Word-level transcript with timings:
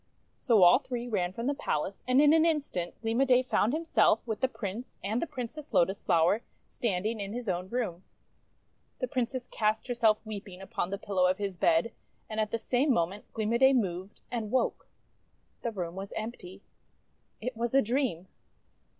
So 0.35 0.63
all 0.63 0.79
three 0.79 1.07
ran 1.07 1.31
from 1.31 1.45
the 1.45 1.53
palace; 1.53 2.03
and 2.07 2.19
in 2.19 2.33
an 2.33 2.43
in 2.43 2.59
stant 2.59 2.99
Gleam 3.03 3.21
o' 3.21 3.23
Day 3.23 3.43
found 3.43 3.71
himself, 3.71 4.25
with 4.25 4.39
the 4.41 4.47
Prince 4.47 4.97
and 5.03 5.21
the 5.21 5.27
Princess 5.27 5.75
Lotus 5.75 6.03
Flower, 6.03 6.41
standing 6.67 7.19
in 7.19 7.33
his 7.33 7.47
own 7.47 7.69
room. 7.69 8.03
The 8.97 9.07
Princess 9.07 9.45
cast 9.47 9.87
herself 9.87 10.17
weeping 10.25 10.59
upon 10.59 10.89
the 10.89 10.97
pillow 10.97 11.27
of 11.27 11.37
his 11.37 11.55
bed; 11.55 11.91
and 12.27 12.39
at 12.39 12.49
the 12.49 12.57
same 12.57 12.91
moment 12.91 13.31
Gleam 13.35 13.53
o' 13.53 13.57
Day 13.59 13.73
moved, 13.73 14.23
and 14.31 14.49
woke. 14.49 14.87
The 15.61 15.69
room 15.71 15.93
was 15.93 16.13
empty. 16.13 16.63
It 17.39 17.55
was 17.55 17.75
a 17.75 17.81
dream! 17.83 18.27